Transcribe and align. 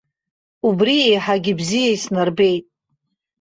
Убри 0.67 0.95
еиҳагьы 1.07 1.53
бзиа 1.59 1.89
иснарбеит. 1.95 2.65